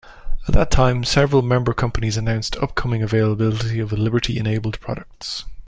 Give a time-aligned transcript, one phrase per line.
[0.47, 5.45] At that time, several member companies announced upcoming availability of Liberty-enabled products.